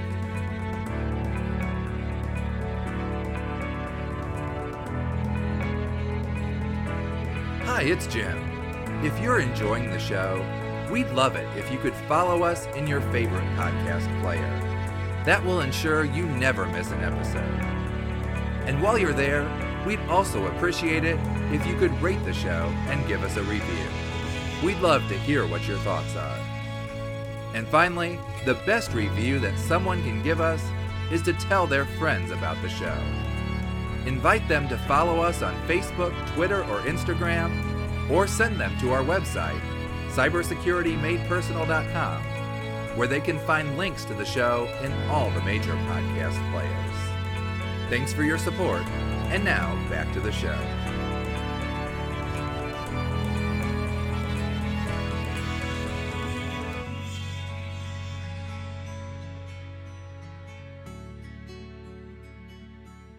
Hi, 7.67 7.83
it's 7.83 8.07
Jim. 8.07 8.48
If 9.01 9.17
you're 9.21 9.39
enjoying 9.39 9.91
the 9.91 9.99
show, 10.01 10.45
we'd 10.91 11.09
love 11.11 11.37
it 11.37 11.47
if 11.57 11.71
you 11.71 11.79
could 11.79 11.95
follow 12.09 12.43
us 12.43 12.67
in 12.75 12.85
your 12.85 13.01
favorite 13.13 13.45
podcast 13.57 14.21
player. 14.21 14.51
That 15.25 15.45
will 15.45 15.61
ensure 15.61 16.05
you 16.05 16.27
never 16.27 16.67
miss 16.67 16.91
an 16.91 17.05
episode. 17.05 17.45
And 18.67 18.83
while 18.83 18.99
you're 18.99 19.13
there, 19.13 19.49
we'd 19.87 20.01
also 20.09 20.49
appreciate 20.49 21.05
it 21.05 21.17
if 21.53 21.65
you 21.65 21.77
could 21.77 21.93
rate 22.03 22.25
the 22.25 22.33
show 22.33 22.75
and 22.89 23.07
give 23.07 23.23
us 23.23 23.37
a 23.37 23.45
review. 23.45 23.87
We'd 24.65 24.81
love 24.81 25.07
to 25.11 25.19
hear 25.19 25.47
what 25.47 25.69
your 25.69 25.79
thoughts 25.79 26.17
are. 26.17 26.39
And 27.55 27.69
finally, 27.69 28.19
the 28.47 28.55
best 28.67 28.93
review 28.95 29.39
that 29.39 29.61
someone 29.61 30.03
can 30.03 30.25
give 30.25 30.41
us 30.41 30.65
is 31.13 31.23
to 31.23 31.35
tell 31.35 31.69
their 31.69 31.85
friends 31.85 32.33
about 32.33 32.61
the 32.63 32.69
show. 32.69 33.01
Invite 34.07 34.49
them 34.49 34.69
to 34.69 34.77
follow 34.77 35.21
us 35.21 35.41
on 35.43 35.55
Facebook, 35.69 36.15
Twitter, 36.35 36.63
or 36.65 36.81
Instagram 36.81 37.68
or 38.11 38.27
send 38.27 38.59
them 38.59 38.77
to 38.81 38.93
our 38.93 39.03
website, 39.03 39.61
cybersecuritymadepersonal.com, 40.11 42.23
where 42.97 43.09
they 43.09 43.21
can 43.21 43.39
find 43.41 43.77
links 43.79 44.05
to 44.07 44.15
the 44.15 44.25
show 44.25 44.67
in 44.83 44.93
all 45.09 45.31
the 45.31 45.43
major 45.43 45.75
podcast 45.75 46.53
players. 46.53 46.95
Thanks 47.89 48.13
for 48.13 48.23
your 48.23 48.39
support, 48.39 48.83
and 49.31 49.45
now 49.45 49.75
back 49.89 50.13
to 50.13 50.21
the 50.21 50.33
show. 50.33 50.59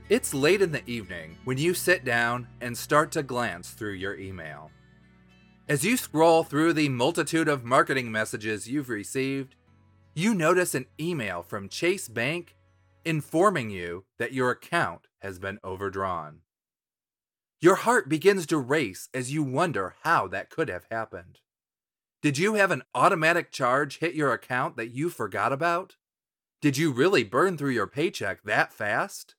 It's 0.10 0.34
late 0.34 0.64
in 0.64 0.72
the 0.72 0.82
evening 0.90 1.38
when 1.44 1.60
you 1.60 1.76
sit 1.76 2.04
down 2.04 2.48
and 2.62 2.76
start 2.76 3.12
to 3.12 3.22
glance 3.22 3.70
through 3.70 3.94
your 3.94 4.18
email. 4.18 4.72
As 5.70 5.86
you 5.86 5.98
scroll 5.98 6.44
through 6.44 6.74
the 6.74 6.90
multitude 6.90 7.48
of 7.48 7.64
marketing 7.64 8.12
messages 8.12 8.68
you've 8.68 8.90
received, 8.90 9.54
you 10.16 10.34
notice 10.34 10.74
an 10.74 10.88
email 11.00 11.44
from 11.44 11.70
Chase 11.70 12.08
Bank 12.08 12.56
informing 13.06 13.70
you 13.70 14.06
that 14.18 14.34
your 14.34 14.50
account 14.50 15.02
has 15.22 15.38
been 15.38 15.60
overdrawn. 15.64 16.40
Your 17.62 17.76
heart 17.76 18.10
begins 18.10 18.48
to 18.48 18.58
race 18.58 19.10
as 19.14 19.32
you 19.32 19.44
wonder 19.44 19.94
how 20.02 20.28
that 20.30 20.50
could 20.50 20.70
have 20.70 20.88
happened. 20.90 21.38
Did 22.24 22.40
you 22.40 22.56
have 22.56 22.72
an 22.72 22.82
automatic 22.96 23.52
charge 23.52 24.00
hit 24.00 24.16
your 24.16 24.34
account 24.34 24.76
that 24.78 24.90
you 24.90 25.12
forgot 25.12 25.54
about? 25.54 25.98
Did 26.64 26.80
you 26.80 26.92
really 26.92 27.24
burn 27.24 27.60
through 27.60 27.74
your 27.74 27.86
paycheck 27.86 28.42
that 28.42 28.74
fast? 28.74 29.36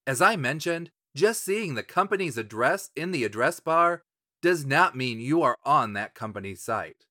As 0.06 0.22
I 0.22 0.36
mentioned, 0.36 0.90
just 1.16 1.44
seeing 1.44 1.74
the 1.74 1.82
company's 1.82 2.38
address 2.38 2.90
in 2.94 3.10
the 3.10 3.24
address 3.24 3.60
bar 3.60 4.02
does 4.40 4.64
not 4.64 4.96
mean 4.96 5.20
you 5.20 5.42
are 5.42 5.56
on 5.64 5.94
that 5.94 6.14
company's 6.14 6.62
site. 6.62 7.06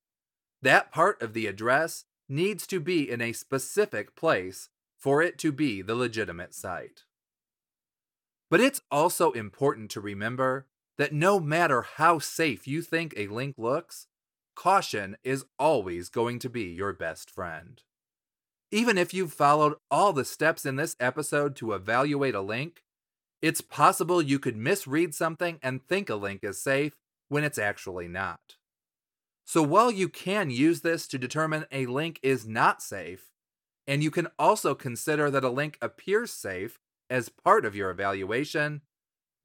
That 0.62 0.92
part 0.92 1.22
of 1.22 1.34
the 1.34 1.48
address 1.48 2.06
needs 2.30 2.66
to 2.68 2.80
be 2.80 3.10
in 3.10 3.22
a 3.22 3.34
specific 3.34 4.16
place 4.16 4.70
for 4.98 5.22
it 5.22 5.38
to 5.40 5.52
be 5.52 5.82
the 5.82 5.96
legitimate 5.96 6.54
site. 6.54 7.04
But 8.50 8.62
it's 8.62 8.82
also 8.90 9.32
important 9.32 9.92
to 9.92 10.02
remember 10.02 10.68
that 10.98 11.14
no 11.14 11.40
matter 11.40 11.84
how 11.84 12.20
safe 12.20 12.68
you 12.68 12.82
think 12.82 13.14
a 13.16 13.28
link 13.28 13.56
looks, 13.58 14.08
caution 14.58 15.16
is 15.24 15.46
always 15.60 16.10
going 16.10 16.40
to 16.40 16.50
be 16.50 16.64
your 16.64 16.92
best 16.92 17.30
friend. 17.30 17.84
Even 18.72 18.98
if 18.98 19.14
you've 19.14 19.32
followed 19.32 19.76
all 19.92 20.12
the 20.12 20.26
steps 20.26 20.66
in 20.66 20.76
this 20.76 20.96
episode 21.00 21.56
to 21.56 21.74
evaluate 21.74 22.34
a 22.34 22.42
link, 22.42 22.84
it's 23.40 23.62
possible 23.62 24.20
you 24.20 24.40
could 24.40 24.58
misread 24.58 25.14
something 25.14 25.60
and 25.62 25.86
think 25.88 26.10
a 26.10 26.16
link 26.16 26.44
is 26.44 26.60
safe 26.60 26.98
when 27.30 27.44
it's 27.44 27.60
actually 27.60 28.08
not. 28.08 28.56
So 29.46 29.62
while 29.62 29.92
you 29.92 30.10
can 30.10 30.50
use 30.50 30.82
this 30.82 31.08
to 31.10 31.20
determine 31.20 31.66
a 31.72 31.86
link 31.86 32.20
is 32.24 32.48
not 32.48 32.82
safe, 32.82 33.32
and 33.86 34.04
you 34.04 34.10
can 34.10 34.28
also 34.40 34.74
consider 34.74 35.30
that 35.30 35.46
a 35.46 35.50
link 35.50 35.78
appears 35.84 36.34
safe 36.34 36.80
as 37.12 37.30
part 37.30 37.64
of 37.64 37.76
your 37.76 37.92
evaluation, 37.92 38.82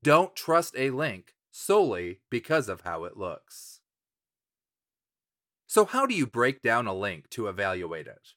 don't 0.03 0.35
trust 0.35 0.75
a 0.77 0.91
link 0.91 1.35
solely 1.53 2.21
because 2.31 2.71
of 2.71 2.81
how 2.81 3.05
it 3.05 3.19
looks. 3.19 3.82
So, 5.75 5.87
how 5.87 6.05
do 6.05 6.15
you 6.15 6.27
break 6.27 6.61
down 6.61 6.87
a 6.87 6.93
link 6.93 7.31
to 7.31 7.49
evaluate 7.49 8.07
it? 8.07 8.35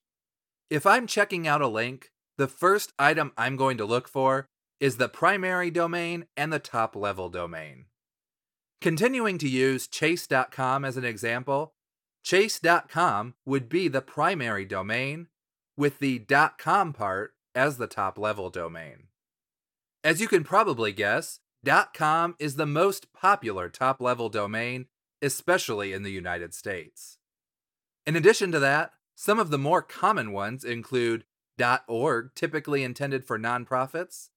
If 0.70 0.86
I'm 0.86 1.06
checking 1.06 1.46
out 1.46 1.60
a 1.60 1.68
link, 1.68 2.12
the 2.38 2.48
first 2.48 2.94
item 2.98 3.34
I'm 3.38 3.58
going 3.58 3.76
to 3.78 3.84
look 3.84 4.08
for 4.08 4.48
is 4.80 4.96
the 4.96 5.10
primary 5.10 5.70
domain 5.70 6.28
and 6.38 6.54
the 6.54 6.60
top 6.60 6.96
level 6.96 7.28
domain. 7.28 7.88
Continuing 8.80 9.38
to 9.40 9.50
use 9.50 9.86
chase.com 9.86 10.86
as 10.86 10.96
an 10.96 11.04
example, 11.04 11.74
chase.com 12.24 13.34
would 13.46 13.68
be 13.68 13.90
the 13.90 14.02
primary 14.02 14.64
domain, 14.64 15.28
with 15.76 16.00
the 16.00 16.20
.com 16.58 16.94
part 16.94 17.34
as 17.54 17.76
the 17.76 17.88
top 17.88 18.18
level 18.18 18.50
domain. 18.50 19.08
As 20.06 20.22
you 20.22 20.30
can 20.30 20.46
probably 20.46 20.94
guess, 20.94 21.42
.com 21.94 22.38
is 22.40 22.56
the 22.56 22.66
most 22.66 23.12
popular 23.12 23.68
top 23.68 24.00
level 24.00 24.30
domain, 24.30 24.86
especially 25.22 25.92
in 25.92 26.04
the 26.04 26.14
United 26.14 26.54
States. 26.54 27.18
In 28.06 28.16
addition 28.16 28.52
to 28.52 28.60
that, 28.60 28.92
some 29.16 29.40
of 29.40 29.50
the 29.50 29.58
more 29.58 29.82
common 29.82 30.32
ones 30.32 30.64
include 30.64 31.26
.org, 31.88 32.36
typically 32.36 32.84
intended 32.84 33.26
for 33.26 33.40
nonprofits, 33.40 34.30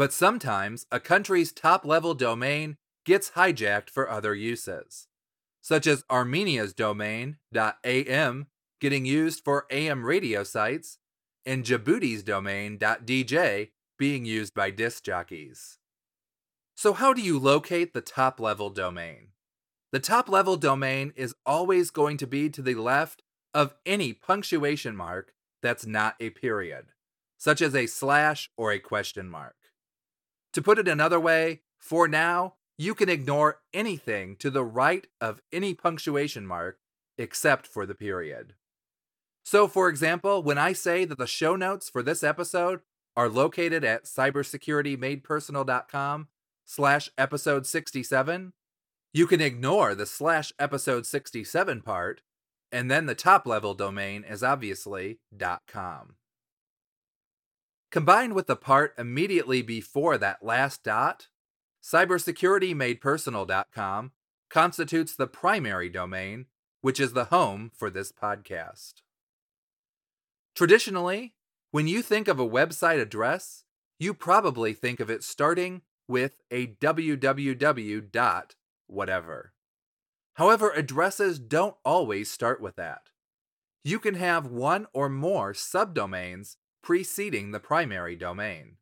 But 0.00 0.14
sometimes 0.14 0.86
a 0.90 0.98
country's 0.98 1.52
top 1.52 1.84
level 1.84 2.14
domain 2.14 2.78
gets 3.04 3.32
hijacked 3.32 3.90
for 3.90 4.08
other 4.08 4.34
uses, 4.34 5.08
such 5.60 5.86
as 5.86 6.06
Armenia's 6.08 6.72
domain 6.72 7.36
.am 7.54 8.46
getting 8.80 9.04
used 9.04 9.44
for 9.44 9.66
AM 9.70 10.06
radio 10.06 10.42
sites 10.42 10.96
and 11.44 11.66
Djibouti's 11.66 12.22
domain 12.22 12.78
.dj 12.78 13.72
being 13.98 14.24
used 14.24 14.54
by 14.54 14.70
disc 14.70 15.04
jockeys. 15.04 15.76
So 16.78 16.94
how 16.94 17.12
do 17.12 17.20
you 17.20 17.38
locate 17.38 17.92
the 17.92 18.00
top 18.00 18.40
level 18.40 18.70
domain? 18.70 19.32
The 19.92 20.00
top 20.00 20.30
level 20.30 20.56
domain 20.56 21.12
is 21.14 21.34
always 21.44 21.90
going 21.90 22.16
to 22.16 22.26
be 22.26 22.48
to 22.48 22.62
the 22.62 22.74
left 22.74 23.20
of 23.52 23.74
any 23.84 24.14
punctuation 24.14 24.96
mark 24.96 25.34
that's 25.62 25.84
not 25.84 26.14
a 26.18 26.30
period, 26.30 26.86
such 27.36 27.60
as 27.60 27.74
a 27.74 27.84
slash 27.84 28.48
or 28.56 28.72
a 28.72 28.78
question 28.78 29.28
mark. 29.28 29.56
To 30.52 30.62
put 30.62 30.78
it 30.78 30.86
another 30.88 31.20
way, 31.20 31.60
for 31.78 32.08
now, 32.08 32.54
you 32.76 32.94
can 32.94 33.08
ignore 33.08 33.60
anything 33.74 34.36
to 34.36 34.50
the 34.50 34.64
right 34.64 35.06
of 35.20 35.40
any 35.52 35.74
punctuation 35.74 36.46
mark 36.46 36.78
except 37.18 37.66
for 37.66 37.84
the 37.86 37.94
period. 37.94 38.54
So, 39.44 39.68
for 39.68 39.88
example, 39.88 40.42
when 40.42 40.58
I 40.58 40.72
say 40.72 41.04
that 41.04 41.18
the 41.18 41.26
show 41.26 41.56
notes 41.56 41.90
for 41.90 42.02
this 42.02 42.22
episode 42.22 42.80
are 43.16 43.28
located 43.28 43.84
at 43.84 44.04
cybersecuritymadepersonal.com 44.04 46.28
slash 46.64 47.10
episode 47.18 47.66
67, 47.66 48.52
you 49.12 49.26
can 49.26 49.40
ignore 49.40 49.94
the 49.94 50.06
slash 50.06 50.52
episode 50.58 51.04
67 51.04 51.82
part, 51.82 52.22
and 52.70 52.90
then 52.90 53.06
the 53.06 53.14
top 53.14 53.46
level 53.46 53.74
domain 53.74 54.24
is 54.24 54.42
obviously 54.42 55.18
.com. 55.66 56.16
Combined 57.90 58.34
with 58.34 58.46
the 58.46 58.56
part 58.56 58.94
immediately 58.96 59.62
before 59.62 60.16
that 60.18 60.44
last 60.44 60.84
dot, 60.84 61.26
cybersecuritymadepersonal.com 61.82 64.12
constitutes 64.48 65.16
the 65.16 65.26
primary 65.26 65.88
domain, 65.88 66.46
which 66.82 67.00
is 67.00 67.14
the 67.14 67.24
home 67.26 67.70
for 67.74 67.90
this 67.90 68.12
podcast. 68.12 69.02
Traditionally, 70.54 71.34
when 71.72 71.88
you 71.88 72.02
think 72.02 72.28
of 72.28 72.38
a 72.38 72.48
website 72.48 73.00
address, 73.00 73.64
you 73.98 74.14
probably 74.14 74.72
think 74.72 75.00
of 75.00 75.10
it 75.10 75.24
starting 75.24 75.82
with 76.06 76.36
a 76.50 76.66
www 76.66 78.12
dot 78.12 78.54
whatever. 78.86 79.52
However, 80.34 80.70
addresses 80.70 81.38
don't 81.38 81.76
always 81.84 82.30
start 82.30 82.60
with 82.60 82.76
that. 82.76 83.10
You 83.84 83.98
can 83.98 84.14
have 84.14 84.46
one 84.46 84.86
or 84.92 85.08
more 85.08 85.52
subdomains 85.52 86.56
preceding 86.82 87.50
the 87.50 87.60
primary 87.60 88.16
domain. 88.16 88.76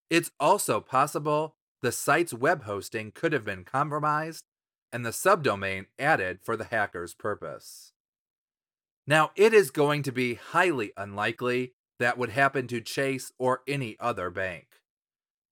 it's 0.09 0.31
also 0.39 0.81
possible 0.81 1.57
the 1.83 1.93
site's 1.93 2.33
web 2.33 2.65
hosting 2.65 3.11
could 3.13 3.33
have 3.33 3.45
been 3.45 3.65
compromised 3.65 4.45
and 4.93 5.05
the 5.05 5.11
subdomain 5.11 5.87
added 5.99 6.39
for 6.43 6.57
the 6.57 6.65
hacker's 6.65 7.15
purpose. 7.15 7.93
Now, 9.07 9.33
it 9.35 9.53
is 9.53 9.71
going 9.71 10.03
to 10.05 10.13
be 10.13 10.35
highly 10.35 10.93
unlikely 10.97 11.75
that 11.99 12.17
would 12.17 12.31
happen 12.31 12.69
to 12.69 12.81
Chase 12.81 13.33
or 13.39 13.63
any 13.67 13.97
other 13.99 14.31
bank. 14.31 14.67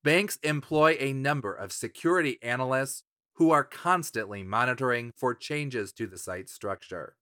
Banks 0.05 0.39
employ 0.43 0.97
a 0.99 1.13
number 1.13 1.55
of 1.55 1.73
security 1.73 2.39
analysts 2.43 3.05
who 3.35 3.51
are 3.51 3.65
constantly 3.65 4.43
monitoring 4.43 5.13
for 5.17 5.35
changes 5.35 5.93
to 5.93 6.07
the 6.07 6.19
site 6.19 6.49
structure. 6.49 7.17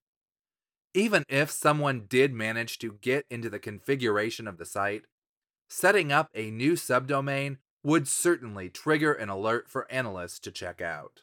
Even 0.95 1.23
if 1.29 1.51
someone 1.51 2.07
did 2.09 2.33
manage 2.33 2.79
to 2.79 2.99
get 3.01 3.27
into 3.31 3.51
the 3.51 3.59
configuration 3.59 4.49
of 4.49 4.59
the 4.59 4.65
site, 4.65 5.03
setting 5.69 6.11
up 6.11 6.29
a 6.35 6.51
new 6.51 6.73
subdomain 6.73 7.59
would 7.85 8.09
certainly 8.09 8.69
trigger 8.69 9.13
an 9.13 9.29
alert 9.29 9.69
for 9.69 9.91
analysts 9.91 10.41
to 10.41 10.51
check 10.51 10.81
out. 10.81 11.23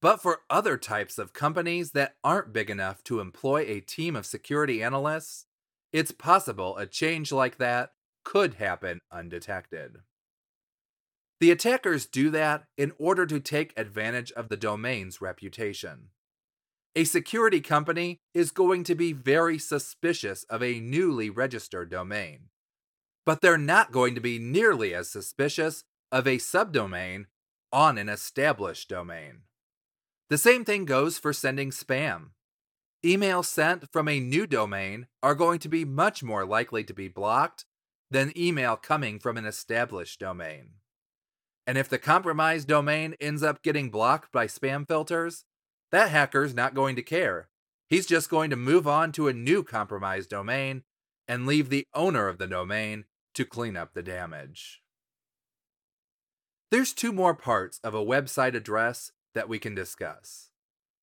But 0.00 0.20
for 0.20 0.40
other 0.50 0.76
types 0.76 1.16
of 1.16 1.32
companies 1.32 1.92
that 1.92 2.16
aren't 2.24 2.52
big 2.52 2.70
enough 2.70 3.04
to 3.04 3.20
employ 3.20 3.60
a 3.60 3.80
team 3.80 4.16
of 4.16 4.26
security 4.26 4.82
analysts, 4.82 5.46
it's 5.92 6.10
possible 6.10 6.76
a 6.76 6.86
change 6.86 7.30
like 7.30 7.58
that 7.58 7.90
could 8.24 8.54
happen 8.54 8.98
undetected. 9.12 9.98
The 11.42 11.50
attackers 11.50 12.06
do 12.06 12.30
that 12.30 12.66
in 12.78 12.92
order 13.00 13.26
to 13.26 13.40
take 13.40 13.76
advantage 13.76 14.30
of 14.30 14.48
the 14.48 14.56
domain's 14.56 15.20
reputation. 15.20 16.10
A 16.94 17.02
security 17.02 17.60
company 17.60 18.20
is 18.32 18.52
going 18.52 18.84
to 18.84 18.94
be 18.94 19.12
very 19.12 19.58
suspicious 19.58 20.44
of 20.44 20.62
a 20.62 20.78
newly 20.78 21.30
registered 21.30 21.90
domain, 21.90 22.50
but 23.26 23.40
they're 23.40 23.58
not 23.58 23.90
going 23.90 24.14
to 24.14 24.20
be 24.20 24.38
nearly 24.38 24.94
as 24.94 25.10
suspicious 25.10 25.82
of 26.12 26.28
a 26.28 26.36
subdomain 26.36 27.24
on 27.72 27.98
an 27.98 28.08
established 28.08 28.88
domain. 28.88 29.40
The 30.30 30.38
same 30.38 30.64
thing 30.64 30.84
goes 30.84 31.18
for 31.18 31.32
sending 31.32 31.72
spam. 31.72 32.34
Emails 33.04 33.46
sent 33.46 33.90
from 33.90 34.06
a 34.06 34.20
new 34.20 34.46
domain 34.46 35.08
are 35.24 35.34
going 35.34 35.58
to 35.58 35.68
be 35.68 35.84
much 35.84 36.22
more 36.22 36.46
likely 36.46 36.84
to 36.84 36.94
be 36.94 37.08
blocked 37.08 37.64
than 38.12 38.32
email 38.38 38.76
coming 38.76 39.18
from 39.18 39.36
an 39.36 39.44
established 39.44 40.20
domain. 40.20 40.74
And 41.66 41.78
if 41.78 41.88
the 41.88 41.98
compromised 41.98 42.68
domain 42.68 43.14
ends 43.20 43.42
up 43.42 43.62
getting 43.62 43.90
blocked 43.90 44.32
by 44.32 44.46
spam 44.46 44.86
filters, 44.86 45.44
that 45.90 46.10
hacker's 46.10 46.54
not 46.54 46.74
going 46.74 46.96
to 46.96 47.02
care. 47.02 47.48
He's 47.88 48.06
just 48.06 48.30
going 48.30 48.50
to 48.50 48.56
move 48.56 48.88
on 48.88 49.12
to 49.12 49.28
a 49.28 49.32
new 49.32 49.62
compromised 49.62 50.30
domain 50.30 50.82
and 51.28 51.46
leave 51.46 51.68
the 51.68 51.86
owner 51.94 52.26
of 52.28 52.38
the 52.38 52.46
domain 52.46 53.04
to 53.34 53.44
clean 53.44 53.76
up 53.76 53.92
the 53.94 54.02
damage. 54.02 54.82
There's 56.70 56.92
two 56.92 57.12
more 57.12 57.34
parts 57.34 57.78
of 57.84 57.94
a 57.94 58.04
website 58.04 58.54
address 58.54 59.12
that 59.34 59.48
we 59.48 59.58
can 59.58 59.74
discuss. 59.74 60.48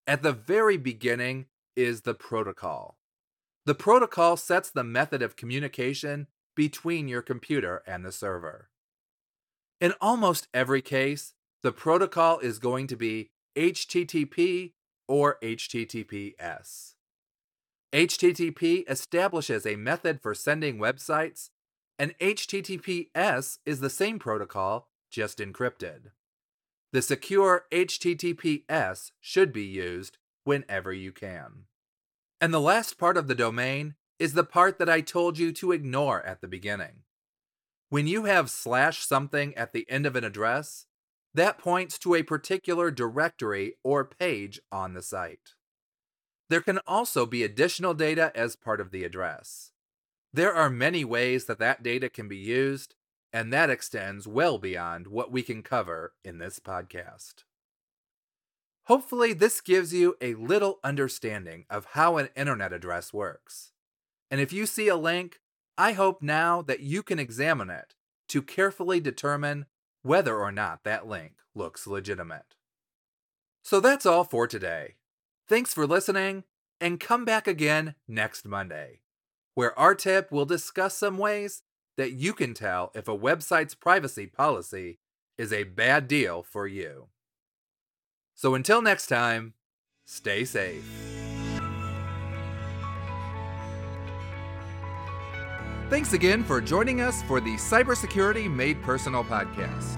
At 0.07 0.23
the 0.23 0.33
very 0.33 0.77
beginning 0.77 1.45
is 1.75 2.01
the 2.01 2.15
protocol. 2.15 2.97
The 3.65 3.75
protocol 3.75 4.35
sets 4.35 4.71
the 4.71 4.83
method 4.83 5.21
of 5.21 5.35
communication 5.35 6.27
between 6.55 7.07
your 7.07 7.21
computer 7.21 7.83
and 7.85 8.03
the 8.03 8.11
server. 8.11 8.69
In 9.81 9.93
almost 10.01 10.47
every 10.53 10.81
case, 10.81 11.33
the 11.63 11.71
protocol 11.71 12.39
is 12.39 12.59
going 12.59 12.87
to 12.87 12.97
be 12.97 13.29
HTTP 13.55 14.73
or 15.07 15.37
HTTPS. 15.41 16.95
HTTP 17.93 18.83
establishes 18.89 19.65
a 19.65 19.75
method 19.77 20.21
for 20.21 20.35
sending 20.35 20.77
websites, 20.77 21.49
and 21.97 22.17
HTTPS 22.19 23.59
is 23.65 23.79
the 23.79 23.89
same 23.89 24.19
protocol, 24.19 24.89
just 25.09 25.39
encrypted. 25.39 26.11
The 26.91 27.01
secure 27.01 27.65
HTTPS 27.71 29.11
should 29.19 29.53
be 29.53 29.63
used 29.63 30.17
whenever 30.43 30.91
you 30.91 31.11
can. 31.11 31.65
And 32.41 32.53
the 32.53 32.61
last 32.61 32.97
part 32.97 33.17
of 33.17 33.27
the 33.27 33.35
domain 33.35 33.95
is 34.17 34.33
the 34.33 34.43
part 34.43 34.77
that 34.79 34.89
I 34.89 35.01
told 35.01 35.37
you 35.37 35.51
to 35.53 35.71
ignore 35.71 36.21
at 36.23 36.41
the 36.41 36.47
beginning. 36.47 37.03
When 37.89 38.05
you 38.05 38.25
have 38.25 38.51
slash 38.51 39.03
something 39.05 39.55
at 39.55 39.73
the 39.73 39.89
end 39.89 40.05
of 40.05 40.15
an 40.15 40.23
address, 40.23 40.85
that 41.33 41.57
points 41.57 41.97
to 41.99 42.15
a 42.15 42.23
particular 42.23 42.91
directory 42.91 43.73
or 43.83 44.05
page 44.05 44.59
on 44.71 44.93
the 44.93 45.01
site. 45.01 45.55
There 46.49 46.61
can 46.61 46.79
also 46.87 47.25
be 47.25 47.43
additional 47.43 47.93
data 47.93 48.31
as 48.35 48.55
part 48.55 48.79
of 48.79 48.91
the 48.91 49.03
address. 49.03 49.71
There 50.31 50.53
are 50.53 50.69
many 50.69 51.03
ways 51.03 51.45
that 51.45 51.59
that 51.59 51.81
data 51.81 52.09
can 52.09 52.27
be 52.27 52.37
used, 52.37 52.95
and 53.33 53.51
that 53.51 53.69
extends 53.69 54.27
well 54.27 54.59
beyond 54.59 55.07
what 55.07 55.31
we 55.31 55.41
can 55.41 55.63
cover 55.63 56.13
in 56.23 56.37
this 56.37 56.59
podcast. 56.59 57.43
Hopefully, 58.85 59.33
this 59.33 59.61
gives 59.61 59.93
you 59.93 60.15
a 60.21 60.33
little 60.35 60.79
understanding 60.83 61.65
of 61.69 61.89
how 61.91 62.17
an 62.17 62.29
internet 62.35 62.73
address 62.73 63.13
works. 63.13 63.71
And 64.31 64.41
if 64.41 64.51
you 64.51 64.65
see 64.65 64.87
a 64.87 64.95
link, 64.95 65.39
I 65.79 65.93
hope 65.93 66.21
now 66.21 66.61
that 66.63 66.81
you 66.81 67.01
can 67.01 67.19
examine 67.19 67.69
it 67.69 67.95
to 68.27 68.41
carefully 68.41 68.99
determine 68.99 69.65
whether 70.01 70.37
or 70.37 70.51
not 70.51 70.83
that 70.83 71.07
link 71.07 71.35
looks 71.55 71.87
legitimate. 71.87 72.53
So 73.63 73.79
that's 73.79 74.05
all 74.05 74.25
for 74.25 74.45
today. 74.45 74.95
Thanks 75.47 75.73
for 75.73 75.87
listening, 75.87 76.43
and 76.81 76.99
come 76.99 77.23
back 77.23 77.47
again 77.47 77.95
next 78.09 78.45
Monday, 78.45 78.99
where 79.55 79.77
our 79.79 79.95
tip 79.95 80.33
will 80.33 80.45
discuss 80.45 80.97
some 80.97 81.17
ways 81.17 81.63
that 81.95 82.11
you 82.11 82.33
can 82.33 82.53
tell 82.53 82.91
if 82.93 83.07
a 83.07 83.17
website's 83.17 83.73
privacy 83.73 84.27
policy 84.27 84.99
is 85.37 85.53
a 85.53 85.63
bad 85.63 86.09
deal 86.09 86.43
for 86.43 86.67
you. 86.67 87.07
So 88.35 88.53
until 88.53 88.81
next 88.81 89.07
time, 89.07 89.53
stay 90.05 90.43
safe. 90.43 90.83
Thanks 95.89 96.13
again 96.13 96.43
for 96.43 96.61
joining 96.61 97.01
us 97.01 97.23
for 97.23 97.41
the 97.41 97.55
Cybersecurity 97.55 98.47
Made 98.47 98.79
Personal 98.83 99.23
podcast. 99.23 99.97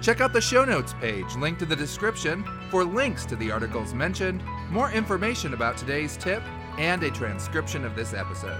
Check 0.00 0.22
out 0.22 0.32
the 0.32 0.40
show 0.40 0.64
notes 0.64 0.94
page 0.94 1.36
linked 1.36 1.60
in 1.60 1.68
the 1.68 1.76
description 1.76 2.42
for 2.70 2.82
links 2.82 3.26
to 3.26 3.36
the 3.36 3.50
articles 3.50 3.92
mentioned, 3.92 4.42
more 4.70 4.90
information 4.90 5.52
about 5.52 5.76
today's 5.76 6.16
tip, 6.16 6.42
and 6.78 7.02
a 7.02 7.10
transcription 7.10 7.84
of 7.84 7.94
this 7.94 8.14
episode. 8.14 8.56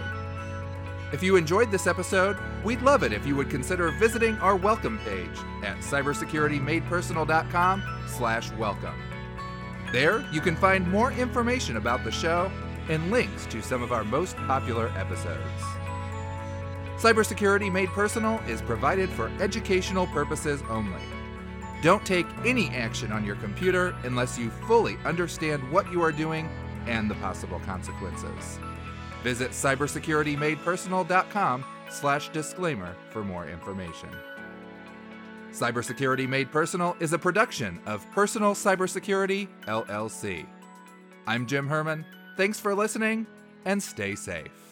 If 1.10 1.22
you 1.22 1.36
enjoyed 1.36 1.70
this 1.70 1.86
episode, 1.86 2.36
we'd 2.62 2.82
love 2.82 3.02
it 3.02 3.14
if 3.14 3.26
you 3.26 3.34
would 3.34 3.48
consider 3.48 3.90
visiting 3.92 4.36
our 4.40 4.54
welcome 4.54 4.98
page 5.06 5.38
at 5.62 5.78
cybersecuritymadepersonal.com 5.78 7.82
slash 8.08 8.52
welcome. 8.52 9.00
There, 9.90 10.22
you 10.30 10.42
can 10.42 10.54
find 10.54 10.86
more 10.86 11.12
information 11.12 11.78
about 11.78 12.04
the 12.04 12.12
show 12.12 12.52
and 12.90 13.10
links 13.10 13.46
to 13.46 13.62
some 13.62 13.82
of 13.82 13.90
our 13.90 14.04
most 14.04 14.36
popular 14.36 14.92
episodes. 14.98 15.62
Cybersecurity 16.98 17.70
Made 17.70 17.90
Personal 17.90 18.40
is 18.48 18.60
provided 18.60 19.08
for 19.10 19.30
educational 19.38 20.08
purposes 20.08 20.64
only. 20.68 21.00
Don't 21.80 22.04
take 22.04 22.26
any 22.44 22.70
action 22.70 23.12
on 23.12 23.24
your 23.24 23.36
computer 23.36 23.94
unless 24.02 24.36
you 24.36 24.50
fully 24.66 24.96
understand 25.04 25.62
what 25.70 25.92
you 25.92 26.02
are 26.02 26.10
doing 26.10 26.48
and 26.88 27.08
the 27.08 27.14
possible 27.16 27.60
consequences. 27.60 28.58
Visit 29.22 29.52
cybersecuritymadepersonal.com 29.52 31.64
slash 31.88 32.30
disclaimer 32.30 32.96
for 33.10 33.22
more 33.22 33.46
information. 33.46 34.08
Cybersecurity 35.52 36.28
Made 36.28 36.50
Personal 36.50 36.96
is 36.98 37.12
a 37.12 37.18
production 37.18 37.80
of 37.86 38.10
Personal 38.10 38.54
Cybersecurity, 38.54 39.46
LLC. 39.66 40.48
I'm 41.28 41.46
Jim 41.46 41.68
Herman. 41.68 42.04
Thanks 42.36 42.58
for 42.58 42.74
listening 42.74 43.28
and 43.64 43.80
stay 43.80 44.16
safe. 44.16 44.67